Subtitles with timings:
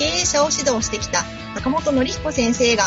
[0.00, 1.24] 経営者を指導してきた
[1.56, 2.84] 坂本典彦先生が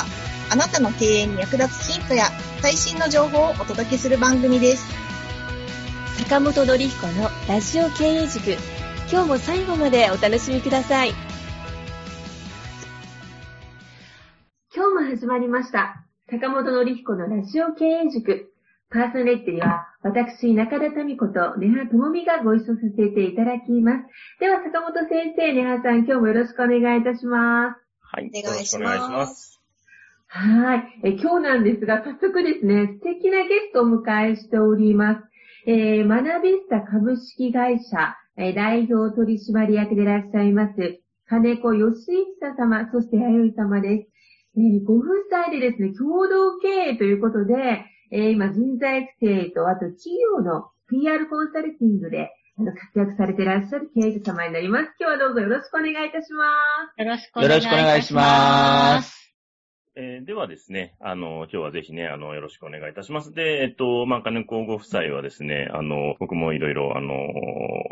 [0.51, 2.23] あなたの経営に役立つヒントや
[2.59, 4.91] 最新の情報をお届けする番組です。
[6.23, 8.57] 坂本典彦のラジオ経営塾。
[9.11, 11.11] 今日も最後までお楽しみください。
[14.75, 16.03] 今日も始まりました。
[16.31, 18.52] 坂本典彦のラジオ経営塾
[18.89, 24.05] パーソナリティは、私、中田民子と根葉智美がご一緒させていただきます。
[24.39, 27.83] では、坂本先生、根葉さん、今日もよろしくお願いいたします。
[28.01, 28.29] はい。
[28.35, 29.61] お願いします。
[30.27, 30.99] はい。
[31.03, 35.21] え今日なんですが、早速ですね、素敵なゲストをお迎えしております。
[35.67, 44.09] えー、学びスタ株式会社、えー、代表取締役でいらっしゃいます、金子義久様、そして弥生様です。
[44.57, 54.93] えー、ご夫妻でですね、共同経営ということで、えー、今人材育成と、あと企業の PR コンサルティングで、あの、活躍されていらっしゃる経営者様になります。
[54.99, 56.45] 今日はどうぞよろしくお願いいたしま
[56.95, 57.01] す。
[57.01, 59.22] よろしくお願いします。
[59.95, 63.31] えー、ではですね、あの、今日はぜひね、あの、よろしくお願いいたします。
[63.31, 67.13] で、えっと、まあ、金子ご夫妻はですね、あの、僕もいろいろ、あの、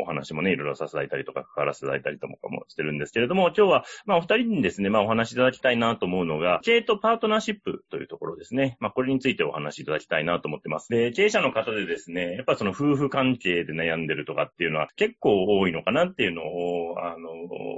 [0.00, 8.76] お話もね、いろいろさせていたりとか、関わらせていただいたりとかもしてるんですけれども、今日は、まあ、お二人にですね、まあ、お話しいただきたいなと思うのが、経営とパートナーシップというところですね。
[8.80, 10.88] まあ、これについてお話しいただきたいなと思ってます。
[10.88, 17.28] で、経営者の方でですね、やっぱその夫婦関係で悩んでるとかっていうのは結構多いのかなっていうのを、あの、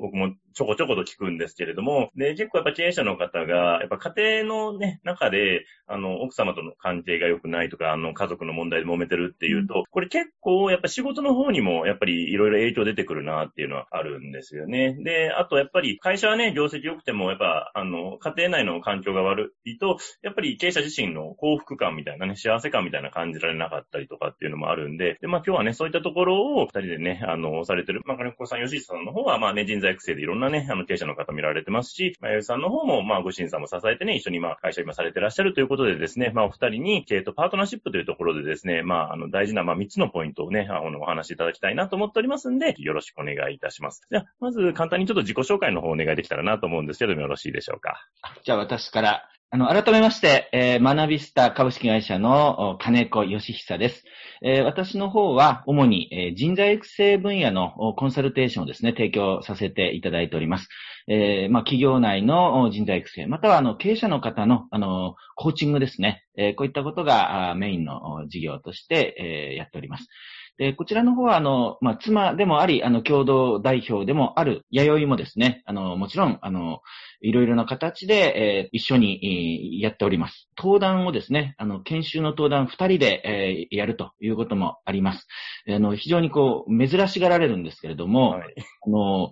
[0.00, 14.96] 僕もちょこちょこと聞くんですけれども、で、結構やっぱ経営者の方が、やっぱ家庭のね、中で、あの、奥様との関係が良くないとか、あの、家族の問題で揉めてるっていうと、これ結構、やっぱ仕事の方にも、やっぱりいろいろ影響出てくるなっていうのはあるんですよね。
[15.02, 44.06] で、あとやっぱり会社はね、業績良くても、やっぱ、あの、家庭内の環境が悪いと、やっぱり経営者自身の幸福感みたいなね、幸せ感みたいな感じられなかったりとかっていうのもあるんで、で、まあ今日はね、そういったところを二人でね、あの、されてる、まあ金子さん、吉井さんの方は、まあね、人材育成でいろんななね、あの、経営者の方見られてますし、まあ、さんの方も、まあ、ご主人さんも支えてね、一緒にまあ、会社今されてらっしゃるということでですね、まあ、お二人に、経営と、パートナーシップというところでですね、まあ、あの、大事な、まあ、三つのポイントをね、あの、お話しいただきたいなと思っておりますんで、よろしくお願いいたします。
[44.10, 48.08] じゃあ、まず、簡単にちょっと自己紹介の方をお願いできたらなと思うんですけども、よろしいでしょうか。
[48.44, 54.04] じゃあ、私から、あの、改めまして、えー、学びスタ株式会社の金子義久です。
[54.42, 60.68] えー、私の方は、主に、えー、人材育成分野のコンサルテーションをですね、提供させていただいております。
[61.06, 66.24] えー、まあ、企業内の人材育成、または、あの、経営者の方の、あの、コーチングですね。
[66.36, 70.08] えー、こういったことがメインの事業として、えー、やっております。
[70.56, 76.80] で、こちらの方は、あの、まあ、妻でもあり、あの、共同代表でもある、弥生もですね、あの、もちろん、あの、
[77.20, 80.48] いろいろな形で、えー、一緒に、えー、やっております。
[80.56, 85.26] 登壇をですね、あの、研修の登壇二人で、えー、やるということもあります。
[85.68, 88.54] あの、非常にこう、珍しがられるんですけれども、はい、
[88.86, 89.30] あの、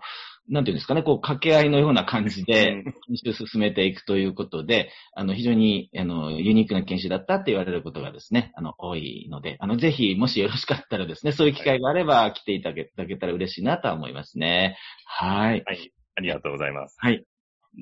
[0.53, 14.77] なんていうんですかね、こう、掛け合いのような感じで、研修を進めていくということで、あの、非常に、あの、ユニークな研修だったって言われることがですね、あの、多いので、あの、ぜひ、もしよろしかったらですね、そういう機会があれば来ていただけたら嬉しいなとは思いますね。
[15.07, 15.63] はい。
[15.65, 15.93] はい。
[16.17, 16.97] ありがとうございます。
[16.99, 17.25] はい。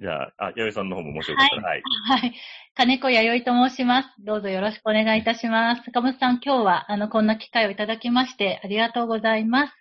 [0.00, 1.82] じゃあ、あ、弥生さんの方ももしよかったら、はい。
[2.06, 2.34] はい。
[2.76, 4.08] 金子弥生と申します。
[4.20, 5.82] どうぞよろしくお願いいたします。
[5.86, 9.74] 坂本さん、今日は、あの、こんな機会をいただきまして、ありがとうございます。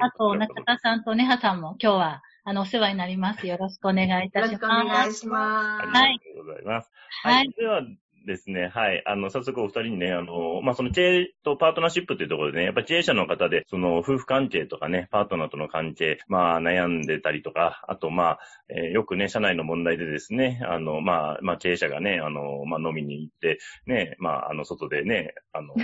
[0.00, 3.46] あと、中田さんと根葉さんも今日は、あの、お世話になります。
[3.46, 4.52] よろしくお願いいたします。
[4.52, 5.86] よろしくお願いします。
[5.86, 6.08] はい。
[6.08, 6.90] ありがとうございます。
[7.22, 7.48] はい。
[7.50, 7.82] では、
[8.26, 8.68] ですね。
[8.68, 9.02] はい。
[9.06, 18.38] あの、早速お二人にね、あの、まあ、その経営とパートナーシップっていうところでね、やっぱ経営者の方で、その夫婦関係とかね、パートナーとの関係、まあ、悩んでたりとか、あと、まあ、
[18.68, 25.74] えー、よくね、社内の問題でですね、あの、まあ、まあ、経営者がね、あの、まあ、飲みに行って、ね、まあ、あの、外でね、あの、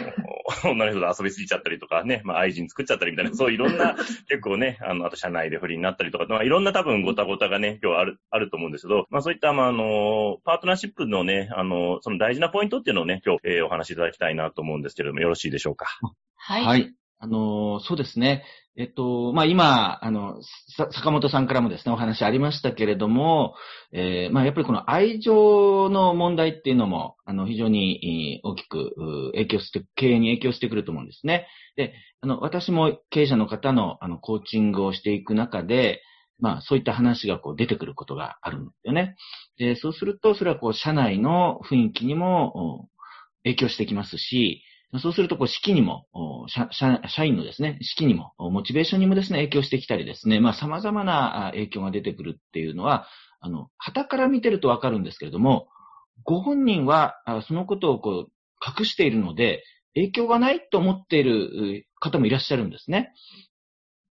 [0.64, 3.96] 女の人と遊びすぎちゃったりとかね、まあ、愛人作っちゃったりみたいな、そういろんな、
[4.28, 15.86] 結構ね、あの、あと社内で不倫になったりとか、まあ、いろんな多分ごたごたがね、今日ある、あると思うんですけど、まあ、そういった、まあ、あの、パートナーシップのね、あの、その大事なポイントっていうのをね、今日、えー、お話しいただきたいなと思うんですけれども、よろしいでしょうか？
[16.36, 16.64] はい。
[16.64, 16.92] はい。
[17.20, 18.44] あの、そうですね。
[18.76, 20.42] えっと、まあ、今、あの、
[20.76, 23.54] 坂本さんからもですね、お話ありましたけれども、
[23.92, 31.46] えー、まあ、やっぱりこの愛情の問題っていうのも、あの、非常に大きく影響して、経営に影響してくると思うんですね。
[31.76, 36.02] で、あの、私も経営者の方の、あの、コーチングをしていく中で、
[36.38, 39.16] まあ、そういった話がこう出てくることがあるんですよね。
[39.58, 42.88] で、そうすると、それはこう、社内の雰囲気にも
[43.44, 44.62] 影響してきますし、
[45.00, 46.06] そうすると、こう、式にも、
[46.48, 53.06] 社、社、員のですね、式にも、モチベーションにもですね、影響してきたりですね、まあ、様々な影響が出てくるっていうのは、
[53.40, 55.68] あの、旗から見てるとわかるんですけれども、
[56.24, 58.32] ご本人は、そのことをこう、
[58.80, 59.62] 隠しているので、
[59.94, 63.12] 影響がないと思っている方もいらっしゃるんですね。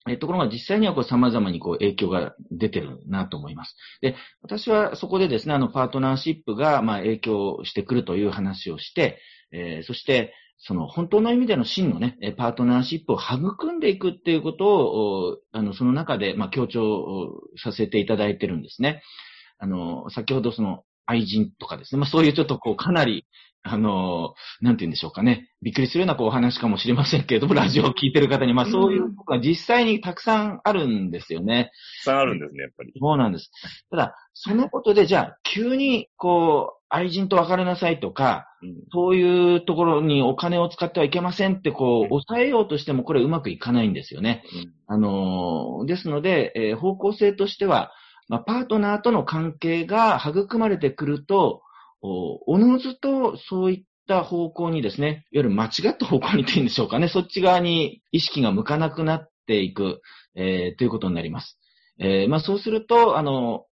[0.09, 3.75] えところが実際にはこう様々にこう影響が出てるなと思います。
[4.01, 9.19] で、私はそこでですね、あのパートナーシップがまあ影響してくるという話をして、
[9.51, 19.04] えー、そして、その本当の意味での真のね、パートナーシップを育んでいくっていうことを、あの、その中で、まあ、強調させていただいてるんですね。
[19.59, 22.00] あの、先ほどその、愛人とかですね。
[22.00, 23.25] まあ、そういうちょっとこう、かなり、
[23.69, 25.49] あの、なんて言うんでしょうかね。
[25.61, 31.71] びっくりするようなこうお話かもしれませんけれども、ラジオを聞いてる方に、まあそういうことが実際にたくさんあるんですよね。
[32.05, 32.93] たくさんあるんですね、やっぱり。
[32.99, 33.51] そうなんです。
[33.89, 44.43] ただ、そのことで、じゃあ、急に、こう、愛人と別れなさいとか、うん、そういうところにお金を使ってはいけませんって、こう、抑えようとしてもこれうまくいかないんですよね。
[44.87, 47.91] うん、あの、ですので、えー、方向性としては、
[48.29, 51.61] まあ、パートナーとの関係が育まれてくると、
[52.45, 60.01] おのずとそういった方向にですね、いわゆる間違った方向にっていうんでしょうかね、そっち側に意識が向かなくなっていく、
[60.36, 61.59] えー、ということになります。
[62.00, 63.65] えー、まあ、そうすると、あの、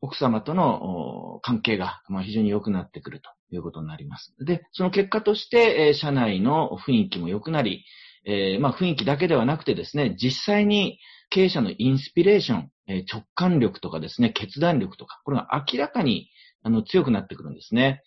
[0.00, 4.34] 奥様との関係が、まあ、非常に良くなってくるということになります。
[4.44, 7.84] で、その結果として、えー、社内の雰囲気も良くなり、
[8.26, 10.98] えー、まあ、雰囲気だけではなくてですね、実際に
[11.30, 16.28] 経営者のインスピレーション、え直感力とかですね、決断力とか、これが明らかに、
[16.64, 18.02] あの、強くなってくるんですね。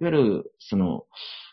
[0.00, 1.04] いわゆる、その、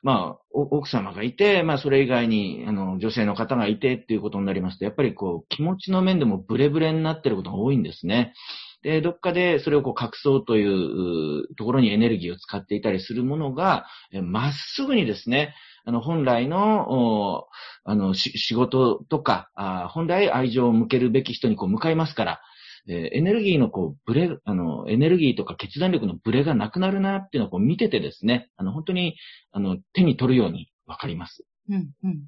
[0.04, 8.34] まあ、奥様がいて、まあ、それ以外に、あの、女性の方がいてっていうことになりますと、やっぱりこう、気持ちの面でもブレブレになってることが多いんですね。
[8.82, 13.86] で、どっかでそれをこう隠そうというところにエネルギーを使っていたりするものが、
[14.24, 15.54] まっすぐにですね、
[15.86, 17.48] あの、本来の、
[17.84, 19.50] あの、仕事とか、
[19.94, 22.42] 本来愛情を向けるべき人にこう向かいますから、
[22.88, 29.16] えエネルギーのこう、ブレ、あの、エネルギーとか決断力のブレがなくなるなっていうのをこう見ててですね、あの、本当に、
[29.52, 31.46] あの、手に取るようにわかります。
[31.70, 32.28] うん、うん。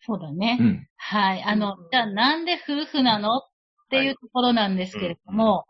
[0.00, 0.58] そうだね。
[0.60, 1.42] うん、はい。
[1.42, 3.40] あの、じゃあなんで夫婦なのっ
[3.90, 5.64] ていうところなんですけれども、は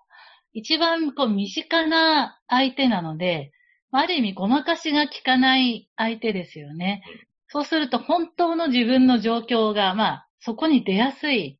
[0.55, 3.53] い、一番こう身近な相手なので、
[3.91, 7.03] ある意味ごまかしが効かない相手ですよね。
[7.49, 11.59] そうすると本当の自分の状況が、まあ、そこに出やすい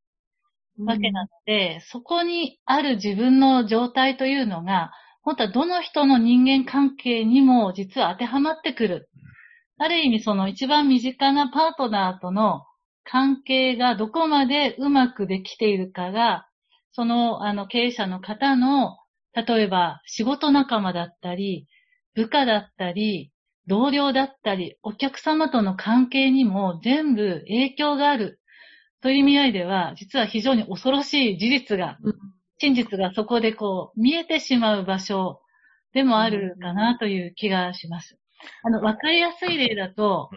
[0.79, 4.93] わけなので、うん、そこにある自分の状態というのが、
[5.23, 9.09] 本当はどの人の人間関係にも実は当てはまってくる。
[9.79, 12.63] ある意味その一番身近なパートナーとの
[13.05, 16.47] 関係がどこまでうまくできているかが、
[16.93, 18.99] そのあの経営者の方の、
[19.35, 21.67] 例えば仕事仲間だったり、
[22.15, 23.33] 部下だったり、
[23.67, 28.41] 同僚だったり、お客様との関係にも全部影響がある
[29.03, 31.99] という意味合いでは、実は非常に恐ろしい事実が、
[32.59, 35.41] 真実がそこでこう見えてしまう場所
[35.93, 38.17] でもあるかなという気がします。
[38.63, 40.31] あの、わかりやすい例だと、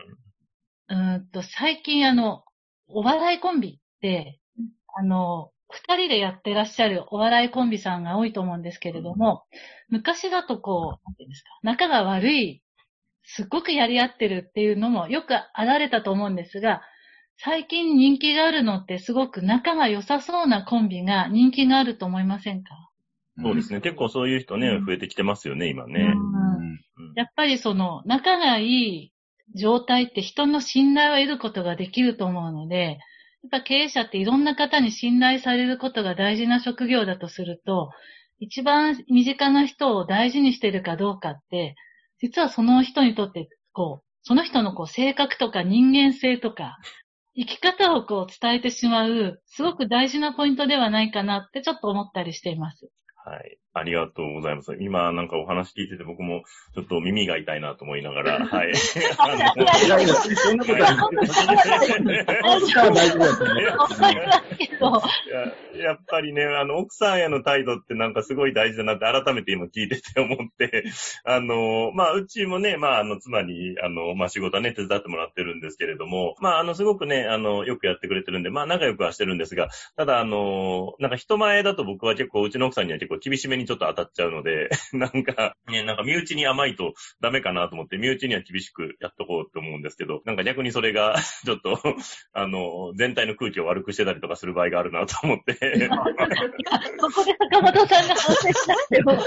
[0.90, 2.44] うんと、最近あの、
[2.88, 4.40] お笑いコンビって、
[4.98, 9.44] あの、二人でやってらっしゃるお笑いコンビさんが多いと思うんですけれども、
[9.90, 12.64] 昔だとこう、なんていうんですか、仲が悪い、
[13.24, 16.81] すっごくやり合ってるっていうのもよくあられたと思うんですが、
[17.37, 22.69] 最近人気があるのってすごく仲が良さそうなコンビが人気があると思いませんか？
[23.42, 23.81] そうですね。
[23.81, 26.13] 結構そういう人ね、増えてきてますよね、今ね。
[27.15, 29.13] やっぱりその、仲がいい
[29.56, 32.99] 状態って人の信頼を得ることができると思うので、
[33.44, 37.89] やっぱ経営者っていろんな方に信頼されることが大事な職業だとすると、
[38.39, 41.75] 一番身近な人を大事にしてるかどうかって、
[42.19, 46.77] 実はその人にとって、こう、その人のこう性格とか人間性とか、
[47.35, 52.89] 生き方をこう伝えてしまう、すごく大事なポイントではないかなってちょっと思ったりしています。
[53.25, 53.59] はい。
[53.76, 54.78] ありがとうございます。
[54.80, 58.74] 今なんかお話聞いてて僕もちょっと耳が痛いなと思いながら、 はい。
[58.74, 60.96] そんなことは
[62.94, 65.02] 大丈夫だと思う。
[65.78, 70.86] やっぱりね、あの、奥さんへの態度ってなんかすごい大事だなって改めて今聞いてて思って、
[71.26, 79.68] あの、まあ、うちもね、まあ、あの、妻に、あの、まあ、仕事はね、手伝ってもらってるんですけれども、まあ、あの、すごくね、あの、よくやってくれてるんで、まあ、仲良くはしてるんですが、
[79.98, 91.80] ただ、あの、なんか人前だと僕は結構、うちの奥さんには結構厳しめににちょっと当たっちゃうので、 なんか、ね、なんか身内に甘いとダメかなと思って、身内には厳しくやっとこうって思うんですけど、なんか逆にそれが、 ちょっと、
[92.34, 95.56] あの、全体の空気を悪くしてたりとかする場合があるなと思って。
[97.00, 99.12] ここで坂本さんが反省しなくても。
[99.14, 99.24] そう、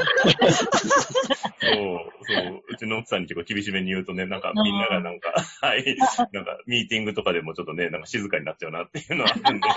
[2.22, 5.96] そう、うちの奥さんに結構厳しめに言うとね、なんかみんながなんか、はい、
[6.32, 9.68] なんかミーティングとかでもちょっとね、なんか静かになっちゃうなっていうのはあるんで、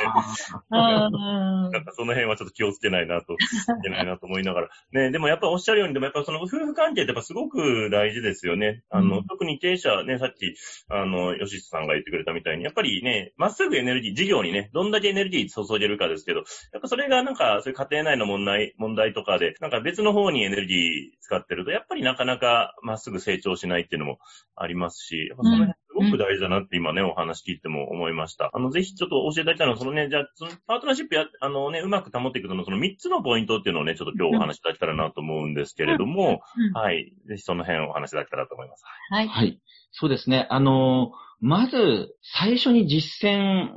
[0.72, 3.38] なんかその辺はちょっと気をつけないなと、い
[3.84, 4.51] けないなと思いながら。
[4.92, 8.84] ね、でもやっぱおっしゃるように、でもやっぱその夫婦関係ってやっぱすごく大事ですよね。
[8.90, 10.56] あの、うん、特に経営者ね、さっき、
[10.90, 16.40] あの、吉さんが言ってくれたみたいに、やっぱりね、まっすぐエネルギー、事業にね、どんだけエネルギー注げるかですけど、
[16.74, 20.78] やっぱそれがなんか、そういう家庭内の問題、問題とかで、なんか別の方にエネルギー
[21.22, 24.20] 使ってると、やっぱりなかなかまっすぐ成長しないっていうのも
[24.56, 28.50] ありますし、やっぱその辺すごく大事だなって今ね、お話聞いても思いました。
[28.54, 36.42] あの、ぜひちょっと教えていただきたいのは、そのね、じゃあ、そのパートナーシップや、あのね、うまく保っていくのその3つのポイントっていうのをね、ちょっと今日お話しいただけたらなと思うんですけれども、
[36.74, 37.14] はい。
[37.28, 38.84] ぜひその辺をお話しいただけたらと思います。
[39.10, 39.28] はい。
[39.28, 39.60] はい。
[39.92, 40.48] そうですね。
[40.50, 43.70] あの、まず、最初に実践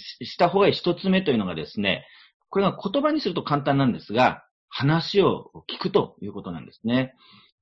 [0.00, 2.06] した方がいい一つ目というのがですね、
[2.50, 7.14] これが言葉にすると簡単なんですが、話を聞くということなんですね。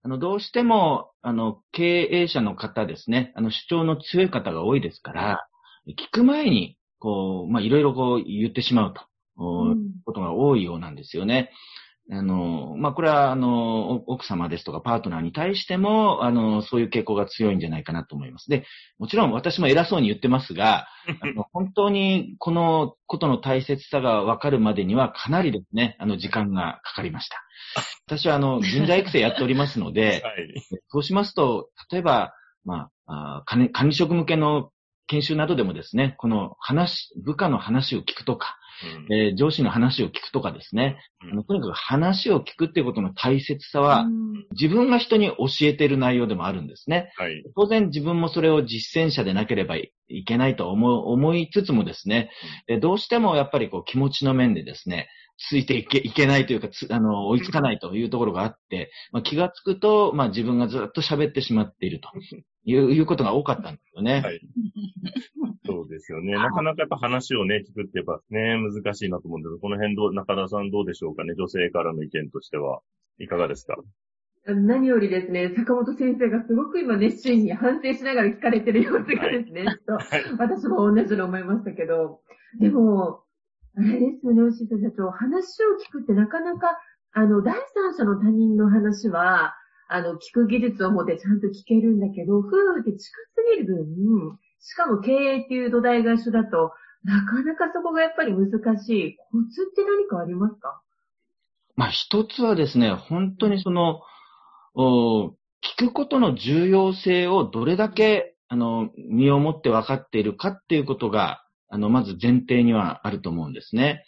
[0.04, 5.46] あの、どうしても、あの、経営者の方ですね、あの、主張の強い方が多いですから、
[5.86, 9.02] 聞く前に、こう、まあ、いろいろこう言ってしまうと、
[9.36, 11.50] うん、ことが多いようなんですよね。
[12.14, 18.50] あの、まあ、これは、あの、奥様ですとかパートナーに対しても、あの、そういう傾向が強いんじゃないかなと思います。
[18.50, 18.66] で、
[18.98, 20.88] もちろん私も偉そうに言ってますが、
[21.22, 27.42] あの本当にこのことの大切さがわかるまでにはかなりですね、あの、時間がかかりました。
[28.06, 34.70] 私は、あの、人材育成やっておりますので、 はい、そうしますと、例えば、まあ、あ管理職向けの
[35.12, 38.56] 研修などでもですね、この話、部下の話を聞くとか、
[39.10, 47.12] うん、えー、上司の話を聞くとかですね、うん、あのとにかく話を聞くっていうことの大切さは、うん、自分が人に教えている内容でもあるんですね。
[47.18, 49.92] はい、当然自分もそれを実践者でなければい
[50.26, 52.30] けないと思思いつつもですね、
[52.68, 55.08] うん、どうしてもやっぱりこう気持ちの面でですね、
[55.38, 62.08] ついていけいけないというか、あの、追いつかないというところがあって、まあ、気がつくと、まあ、自分がずっと喋ってしまっていると
[62.64, 64.20] いう、 いうことが多かったんですよね。
[64.24, 64.40] はい。
[65.66, 66.32] そうですよね。
[66.32, 72.80] なかなかやっぱ話をね、聞くってやっぱね、難しいなと思うんですけど、この辺どう、中田さんどうでしょうかね、女性からの意見としては。
[73.18, 73.76] いかがですか？
[74.46, 82.20] 何よりですね、坂本先生がすごく今熱心に反省しながら聞かれてる様子がですね、はい、ちょっと、私も同じの思いましたけど、
[82.58, 83.21] でも、
[83.76, 85.10] あれですよね、牛田社長。
[85.10, 86.78] 話を聞くってなかなか、
[87.12, 89.54] あの、第三者の他人の話は、
[89.88, 93.10] あの、聞く技術を持ってちゃんと聞けるんだけど、夫婦って近す
[93.56, 96.72] ぎる分、しかも経営っていう土台が一緒だと、
[97.04, 99.16] なかなかそこがやっぱり難しい。
[99.16, 100.80] コツって何かありますか？
[101.74, 104.02] まあ、一つはですね、本当にその、
[104.74, 105.28] お
[105.62, 111.41] 聞くことの重要性をどれだけ、あの、身をもって分かっているかっていうことが、
[111.72, 114.04] あの、まず前提にはあると思うんですね。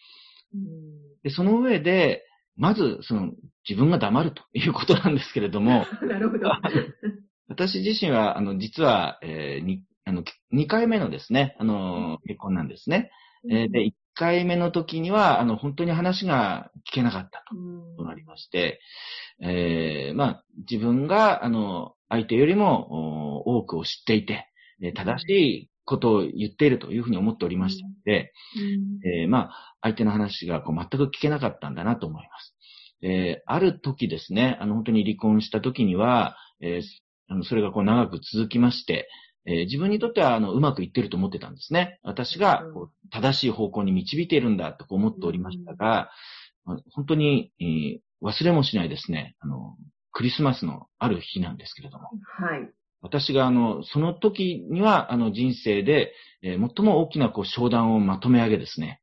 [1.23, 2.23] で、その上で、
[2.56, 3.33] まず、その、
[3.66, 6.50] 自分が黙るということなんですけれども、 なるほど。
[7.49, 13.11] 私自身は、あの、実は、えー、に、あの、2回目のですね、あの、結婚なんですね。
[13.50, 17.44] えー、で、1回目の時には、あの、本当に話が聞けなかった
[17.97, 18.80] と、となりまして、
[19.40, 24.49] えー、まあ、自分が、あの、相手よりも多くを知っていて、
[24.94, 32.56] 正しいことを言っているというふうに思っておりましたので、うんえー、まあ、相手の話がこう全く聞けなかったんだなと思います。
[33.02, 36.82] えー、ある時ですね、あの、本当に離婚した時には、えー、
[37.28, 39.08] あのそれがこう長く続きまして、
[39.46, 42.00] えー、自分にとってはあのうまくいってると思ってたんですね。
[42.02, 46.10] 私がこう正しい方向に導いているんだと思っておりましたが、
[46.66, 49.76] うん、本当に、えー、忘れもしないですね、あの、
[50.12, 52.04] クリスマスのある日なんですけれども。
[52.38, 52.70] はい。
[53.04, 59.00] 私があの、その時には、あの人生で、えー、最も大きなこう商談をまとめ上げですね、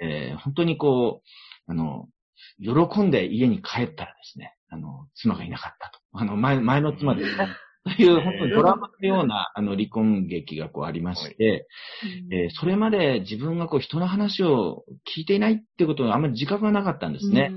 [0.00, 1.22] うん、えー、本当にこ
[1.68, 2.08] う、あの、
[2.60, 6.00] 喜んで家に帰ったらですね、あの、妻がいなかったと。
[6.12, 7.48] あの、前、前の妻ですね。
[7.84, 11.68] という、本当にドラマのような、あの、離婚劇がこうありまして、
[12.32, 17.52] えー、それまで自分がこう人の話を聞いていないってことがあんまり自覚がなかったんですね。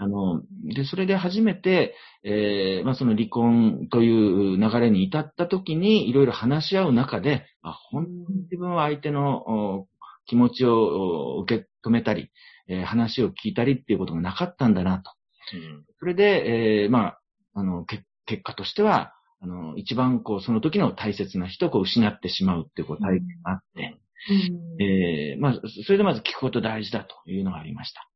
[0.00, 0.42] あの、
[0.74, 9.86] で、それで初めて、えー、まあ、その離婚という流れに至った時に、いろいろ話し合う中で、あ、本当に自分は相手の
[10.26, 12.30] 気持ちを受け止めたり、
[12.68, 15.10] えー、話を聞いたりっていうことがなかったんだなと。
[15.52, 17.20] うん、それで、えー、まあ、
[17.54, 18.04] あの、結
[18.42, 23.98] 果としては、あの、一番こう、その時の大切な人をこう失ってしまうっていうこう体験があって、
[24.30, 28.08] うん、えー、まあ、それでまず聞くこと大事だというのがありました。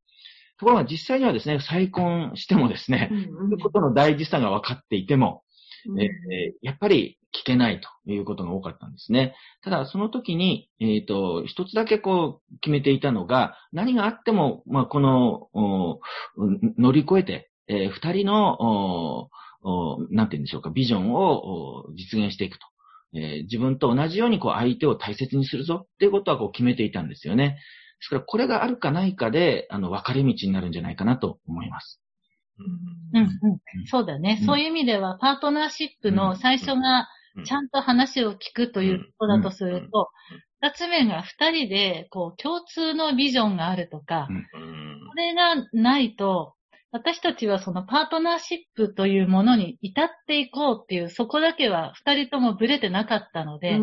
[0.59, 5.43] ところが実際にはですね、再婚してもですね、うんうん、いうことの大事さが分かっていても、
[5.99, 6.07] えー、
[6.63, 9.35] やっぱり聞けないということが多かったんですね。
[9.63, 15.49] ただ、その時に、えっ、ー、と、一つだけこう、決めていたのが、何があっても、まあ、この、
[16.77, 19.29] 乗り越えて、えー、二人の、
[20.11, 22.67] なんて言うんでしょうか、ビジョンを実現していくと。
[23.15, 27.59] えー、自分と同じようにこう相手を大切にするぞっていうことはこう決めていたんですよね。
[28.01, 32.01] ですからこれがあるかないかで、あの、分かれ道になるんじゃないかなと思います。
[33.13, 33.29] うん、うん、
[33.87, 37.09] そうだね、うん、そういう意味では、パートナーシップの最初が、
[37.45, 40.09] ちゃんと話を聞くということだとすると、
[40.61, 44.29] 二つ目が二人で、こう、共通のビジョンがあるとか、
[45.11, 46.55] それがないと、
[46.91, 53.79] 私たちはそのパートナーシップというものに至っていこうっていう、そこだけは二人ともブレてなかったので、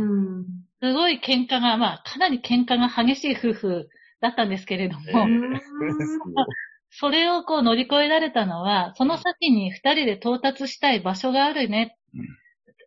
[0.82, 3.90] すごい喧嘩が、まあ、かなり喧嘩が激しい夫婦
[4.26, 5.04] だったんですけれども、
[6.90, 11.98] それをこう乗り越えられたのは、その先に二人で到達したい場所があるね。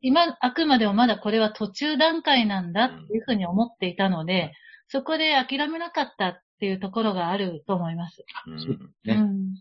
[0.00, 4.52] 今、あくまでもまだこれは途中段階なんだっていうふうに思っていたので、
[4.88, 8.24] そこで諦めなかったっていうところがあると思います。
[9.04, 9.54] ね、うん。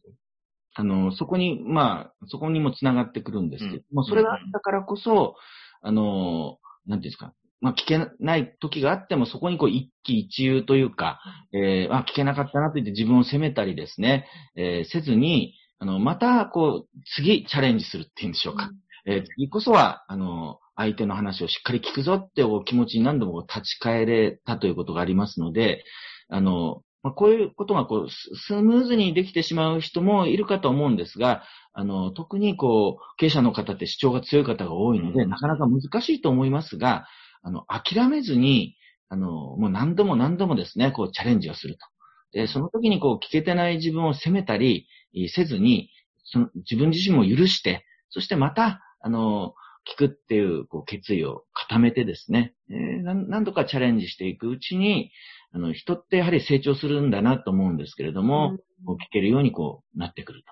[0.73, 5.35] あの、そこに、まあ、そこにも繋がってくるんですけども、それがあったからこそ、
[5.81, 11.19] あの、なんていうんですか、まあ、聞けない時があっても、そこにこう一喜一憂というか、
[11.53, 18.69] えー、まあ、聞けなかったなと言って自分を責めたりですね、えー、せずに、あの、また、こう、次チャレンジするっていうんでしょうか。
[19.05, 25.83] うん、えー、次こそは、あの、相手の話をしっかり聞くぞってお気持ちに何度も立ち返れたということがありますので、
[26.29, 37.07] あの、まあ、こういうことがこうスムーズにできてしまう人もいるかと思うんですが、あの、特にこう、経営者の方って主張が強い方が多いので、なかなか難しいと思いますが、
[37.41, 38.75] あの、諦めずに、
[39.09, 41.85] あの、もう何度も何度もですね、こう、チャレンジをすると。
[42.33, 44.87] で、その時にこう、聞けてない自分を責めたり
[45.29, 45.89] せずに、
[46.25, 49.53] その自分自身も許して、そしてまた、あの、
[49.87, 55.11] 聞くっていうこう決意を固めてですね、えー、何度かチャレンジしていくうちに、
[55.53, 60.43] あの、人ってやはり成長するんだなと思うんですけれども、うん、聞けるようにこうなってくる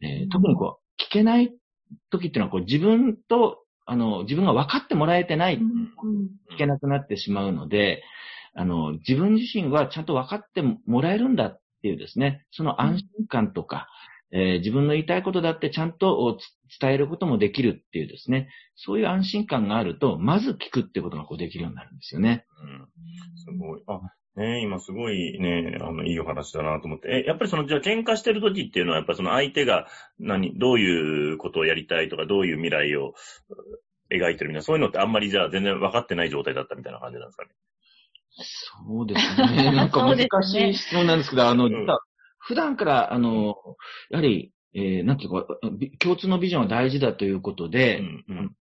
[0.00, 0.06] と。
[0.06, 1.52] えー、特にこう、聞けない
[2.10, 5.60] 時っていうのはこう自分と、あの、自分が分かってもらえてない、
[6.56, 8.02] 聞けなくなってしまうので、
[8.54, 13.88] あの、自分自身はちゃんと分かってもらえるんだっていうですね、その安心感とか、
[14.32, 16.38] うん、えー、自分の言いたいことだってちゃんと
[16.80, 22.46] 伝えることもできるっていうですね、そういう安心感があると、まず聞くってことがこうできるようになるんですよね。
[22.62, 22.88] うん。
[23.36, 23.82] すごい。
[23.86, 24.00] あ、
[24.40, 27.24] ね今すごいね、あの、いいお話だなと思って。
[27.24, 29.86] え、やっぱりその、じゃあ喧嘩してる時っていうのは、やっぱりその相手が
[30.18, 33.14] 何、どういうことをやりたいとか、どういう未来を
[34.10, 37.50] 描いてるみたいな、そういうのってあんまりじゃあ全然分かってない状態だったみたいな感じなんですかね。
[38.38, 39.72] そうですね。
[39.72, 42.00] なんか難しい質問なんですけど、あの、実は、
[42.38, 43.56] 普段から、あの、
[44.10, 45.46] やはり、えー、なんていうか、
[45.98, 48.56] 共通のビジョンは大事だということで、うんうん、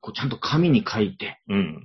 [0.00, 1.84] こうちゃんと紙に書いて、うん、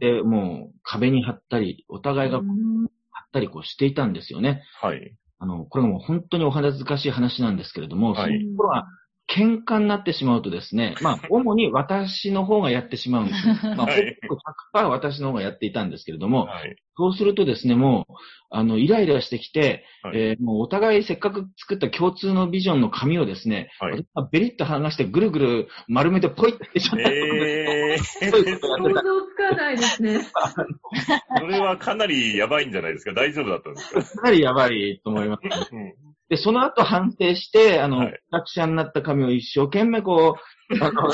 [0.00, 4.64] で、もう壁に貼ったり、お互いが貼ったりこうしていたんですよね。
[4.80, 5.16] はい。
[5.38, 8.86] あの、これも本当にお恥ずかしい話なんですけれども、はい、その頃は
[9.30, 13.46] 喧嘩になってしまうとですね、 まあ、主に私の方がやってしまうんです。
[13.76, 14.18] まあ、はい、
[14.74, 18.12] 100%私の方がやっていたんですけれども、はい、そうするとですね、もう、
[18.50, 27.08] あの、イライラしてきて、はい、えー、もうお互いせっかく作った共通のビジョンの紙をですね、はい、ベリッと剥がしてぐるぐる丸めてポイってしちゃった。
[27.10, 29.00] えー、そういうことやってた。
[29.00, 30.18] 想像つかないですね。
[31.38, 33.12] それはかなりやばいんじゃないですか？
[33.12, 34.22] 大丈夫だったんですか？
[34.22, 35.94] かなりやばいと思います、うん
[36.30, 40.40] で、その後反省して、あの、はい、作者になった紙を一生懸命こう、
[40.80, 41.10] あの、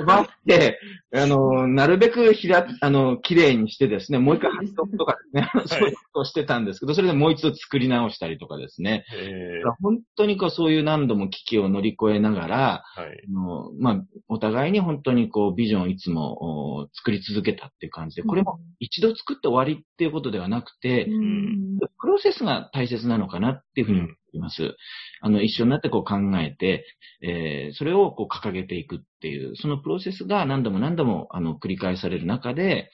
[0.00, 0.80] 奪って、
[1.14, 9.04] あの、なるべくひら、あの、綺麗にしてですね、もう一回貼っとくとかですね、はい、 そういうことをしてたんですけど、それでもう一度作り直したりとかですね。
[9.82, 24.76] 本当にこう、そういう何度も危機を乗り越えながら、はい、あのまあ、お互いに本当にこう、ビジョンをいつも作り続けたっていう感じで、これも一度作って終わりっていうことではなくて、うん、プロセスが大切なのかなっていうふうにいます。
[25.20, 26.84] あの、一緒になってこう考えて、
[27.22, 32.90] えー、それをこう掲げていくっていう、そのプロセスが何度も何度も、あの、繰り返される中で、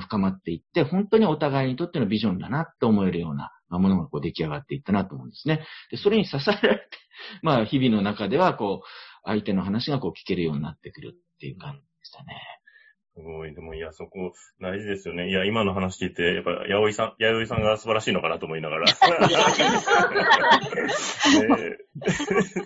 [0.00, 5.64] 深まっていって、本当にお互いにとってのビジョンだなって思えるようなものがこう出来上がっていったなと思うんですね。
[5.90, 6.84] で、それに支えられて、
[7.42, 8.86] まあ、日々の中では、こう、
[9.24, 12.34] 相手の話がこう聞けるようになってくるっていう感じでしたね。
[13.16, 13.54] すごい。
[13.54, 15.30] でも、いや、そこ、大事ですよね。
[15.30, 18.84] いや、今の話聞いて、やっぱ、やおいさん、やおいさんが素晴らしいのかなと思いながら。
[18.84, 18.92] ね、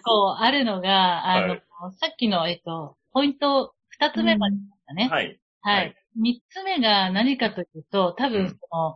[0.05, 1.63] こう、あるのが、あの、はい、
[2.01, 5.11] さっきの、えっと、ポイント、二つ目までしたね、うん。
[5.13, 5.41] はい。
[5.61, 5.95] はい。
[6.17, 8.95] 三、つ目が何かというと、多分、その、うん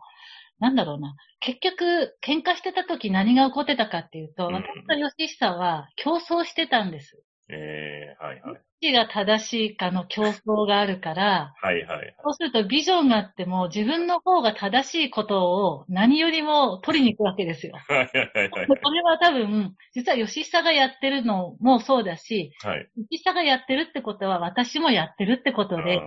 [0.61, 1.17] なんだろうな。
[1.41, 7.21] 結局、喧嘩してた時何が起こってたかっていうと、うん私と吉久は競争してたんです。
[7.49, 8.55] ええはいはい。
[8.55, 12.17] どっちが正しいかの競争があるから、はいはい。
[12.23, 17.75] そうするとビジョンがあっても自分の方が正しいことを何よりも取りに行くわけですよ。
[17.75, 22.79] はいはいはいこれは多分、実は吉久がやってるのもそうだし、はい。
[22.79, 22.89] はい。
[23.11, 26.03] 吉久がやってるってことは私もやってるってことで、あ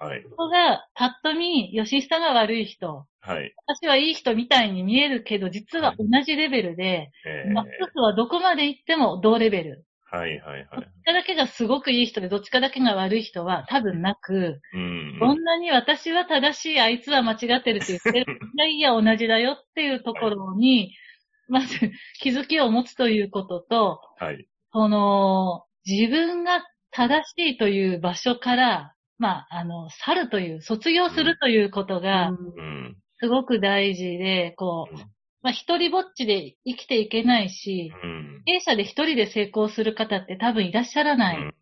[0.00, 0.22] あ、はい。
[0.22, 3.54] ここがパッと見、吉久が悪い人、はい。
[3.66, 9.84] 私はいい人みたいに見えるけど、実は同じレベルで、ええマックスはどこまで行っても同レベル。
[10.10, 10.68] はいはいはい。
[10.70, 15.18] どっちかだけがすごくいい人で、どっちかだけが悪い人は多分なく、うん。
[15.44, 20.94] なに私は正しい、あいつは間違ってるって言ってる、いやいや同じだよっていうところに、
[21.48, 24.46] まず気づきを持つということと、はい。
[24.72, 32.96] その、自分が正しいという場所から、まあ、あの、去るという、卒業するということが、うん。
[33.20, 35.04] すごく大事で、こううん、
[35.42, 38.42] まあ、一人ぼっちで生きていけないし、うん。
[38.44, 41.38] 経営者で一人で成功する方って多分いらっしゃらない。
[41.38, 41.54] うん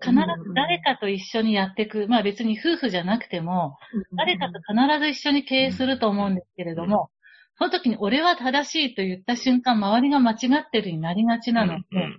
[0.00, 2.06] 必ず誰かと一緒にやっていく。
[2.08, 3.76] まあ別に夫婦じゃなくても、
[4.16, 7.10] 誰かと必ず一緒に経営すると思うんですけれども、
[7.58, 12.18] その時に俺は正しいと言った瞬間、周りが間違ってるになりがちなので、うんうん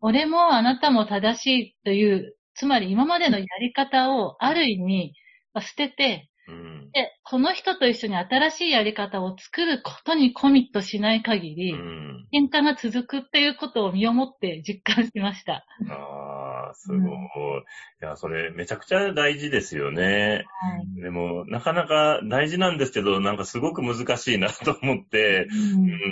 [0.00, 5.12] 俺もあなたも正しいという、つまり今までのやり方をある意味、
[5.52, 6.77] まあ捨てて、うん。
[6.92, 12.26] で、この人と一緒に新しいやり方を作ることにコミットしない限り、うん。
[12.32, 15.64] 喧嘩が続くっていうことを身をもって実感しました。
[15.88, 16.37] あ
[16.70, 17.00] あ、すごい。
[17.00, 17.04] い
[18.00, 20.44] や、それめちゃくちゃ大事ですよね。
[20.60, 21.02] はい。
[21.02, 25.46] でも、なかなか大事なんですけど、なんかすごく難しいなと思って、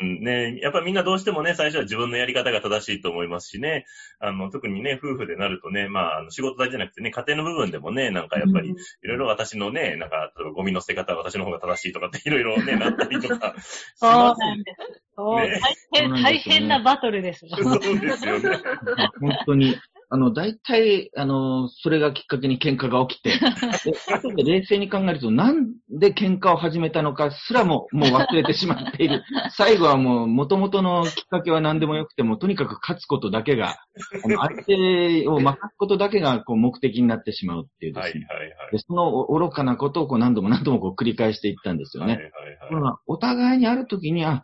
[0.02, 3.86] うん、ね、やっぱみんなどうしてもね、最初は自分のやり方が正しいと思いますしね、
[4.20, 8.74] あの、特にね、夫婦でなるとね、まあ、あの仕事だけじゃなくてね、家庭の部分でもね、なんかやっぱり、い
[9.06, 15.02] ろいろ私のね、なんか、例えばゴミの捨て方は私の方が正しいとかっていろいろね、 なったりとかしそうますなんです。
[15.16, 15.60] そう、ね
[15.92, 17.46] 大変、大変なバトルです。
[17.48, 18.58] そうですよね。
[19.20, 19.76] 本当に、
[20.08, 29.24] あの、大体、あの、それがきっかけに喧嘩が起きて、で後で冷静に考えると、なんで喧嘩を始めたのかすらももう忘れてしまっている。
[29.56, 33.78] 最後はもう、元々のきっかけは何でもよくても、とにかく勝つことだけが、
[34.24, 38.26] あの相手を任すことだけがこう目的になってしまうっていうではいすね。
[38.28, 38.72] はいはい。
[38.72, 42.14] でその愚かなことをこう何度も何度もこう繰り返していったんですよね。
[42.14, 42.32] はいはい
[42.74, 42.82] はい。
[42.82, 44.42] まあお互いにある時に、あ、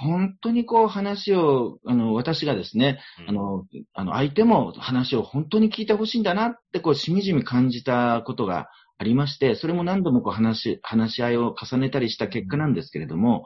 [0.00, 13.44] 本当にこう話を、あの、私がですね、あの、あの、相手も話を本当に聞いてほしいんだなって、こう、しみじみ感じたことがありまして、それも何度もこう話、話し合いを重ねたりした結果なんですけれども、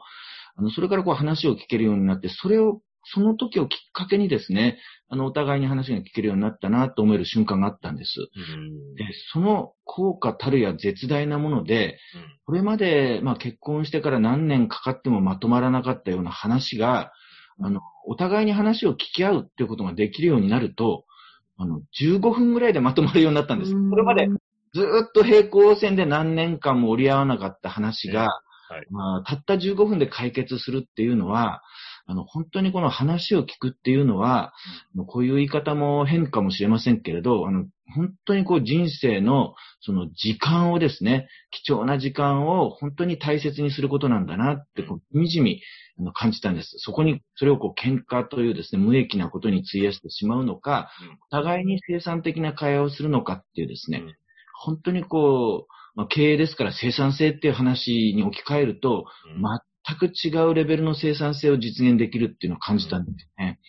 [0.55, 2.81] あの、それからこう話を聞けるようになって、それを、
[3.13, 4.77] その時をきっかけにですね、
[5.09, 8.19] あの、お互いに話が聞けるようになったなと思える瞬間があったんです。
[8.19, 8.95] うん。
[8.95, 11.97] で、その効果たるや絶大なもので、
[12.45, 17.11] これまで、まあ結婚してから何年かかってもまとまらなかったような話が、
[17.59, 21.05] あの、お互いに話を聞き合うっていうことができるようになると、
[21.57, 23.73] あの、15分ぐらいでまとまるようになったんです。
[23.89, 24.27] これまで
[24.73, 28.27] ずーっと平行線で何年間も折り合わなかった話が、
[28.69, 31.61] はいまあ、たった15分で解決するっていうのは、
[32.09, 34.53] あの、本当にこの話を聞くっていうのは、
[35.07, 45.61] こういう言い方も変かもしれませんけれど、あの、本当にこう人生のその時間をですね、貴重な時間を本当に大切にすることなんだなって、こう、みじみ
[46.13, 46.75] 感じたんです。
[46.77, 50.89] そこに、それをこう、喧嘩というですね、無益なことに費やしてしまうのか、
[51.27, 54.15] お互いに生産的な会話をするのかっていうですね、うん。
[54.53, 59.05] 本当にこう、まあ、経営ですから生産性っていう話に置き換えると、
[59.95, 63.59] く違うレベルの生産性を実現できるっていうのを感じたんですよね。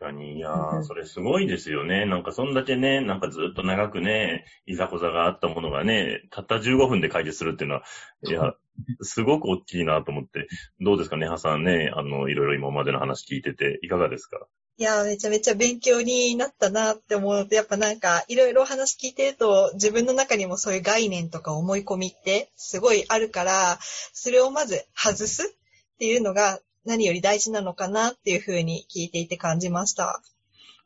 [0.00, 2.06] 確かに、いやー、それすごいですよね。
[2.06, 7.82] なんかそんだけね、なんかずっと長くね、いざこざがあったものがね、たった15分で解決するっていうのは、
[8.28, 8.54] いや、
[9.02, 10.48] すごく大きいなと思って。
[10.80, 14.46] どうですかね、ハさんね、あの、いろいろ今までの話聞いてて、いかがですか？
[14.78, 23.78] いや、めちゃめちゃ勉強になったなって思うと、やっぱなんか、いろいろ話聞いてると、自分の中にもそういう概念とか思い込みってすごいあるから、
[24.12, 25.54] それをまず外す
[25.94, 30.22] っていうのが何より大事なのかなっていうふうに聞いていて感じました。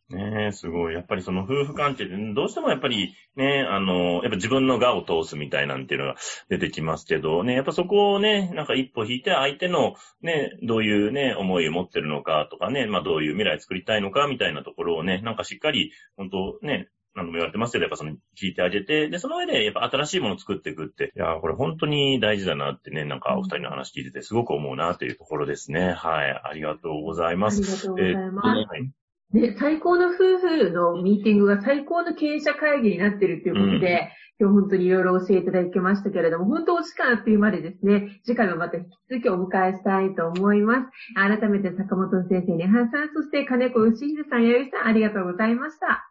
[0.08, 0.94] ねえ、すごい。
[0.94, 6.14] やっぱりその夫婦関係で、どうしてもやっぱりね、あの、やっぱ自分の我を通すみたいなんていうのが
[6.48, 25.92] 出てきますけど、ね、やっぱそこをね、なんか一歩引いて相手のね、どういうね、思いを持ってるのかとかね、まあどういう未来作りたいのかみたいなところをね、なんかしっかり、本当ね、何度も言われてますけど、やっぱその聞いてあげて、で、その上でやっぱ新しいものを作っていくって、いやーこれ本当に大事だなってね、なんかお二人の話聞いててすごく思うなというところですね。
[25.92, 26.40] はい。
[26.44, 27.62] ありがとうございます。
[27.62, 28.68] ありがとうございます。
[28.68, 40.90] はいね、最高の夫婦のミーティングが最高の経営者会議になってるっていうことで、今日本当にいろいろ教えていただきましたけれども、本当お時間あっという間でですね、次回もまた引き続きお迎えしたいと思います。
[41.14, 46.08] 改めて坂本先生、ネハさん、そして金子義秀さん、弥生さん、ありがとうございました。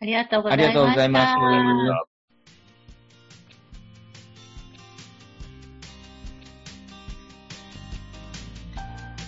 [0.00, 0.72] ありがとうございました。
[0.72, 2.10] ありがとうございます。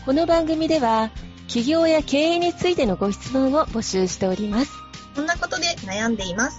[0.04, 1.10] この番組では、
[1.52, 4.72] 企業や経営についてのご質問を募集しております。
[5.14, 6.58] こんなことで悩んでいます。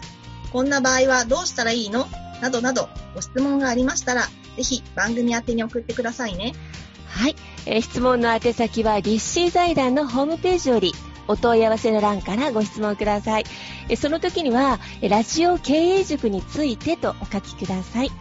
[0.51, 2.07] こんな場合はどうしたらいいの？
[2.41, 6.53] などなどご質問がありましたら、ぜひ番組宛てに送ってくださいね。
[7.07, 7.35] はい。
[7.65, 10.93] えー、質問の宛先は、立志財団のホームページより、
[11.27, 13.45] お問い合わせの欄からご質問ください。
[13.89, 18.11] えその時には、ラジオ経営塾についてとお書きください。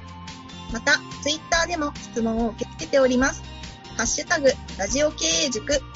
[0.72, 3.42] また、ツイッターでも質問を受け付けております。
[3.98, 5.82] ハッシュタグ、ラジオ経営塾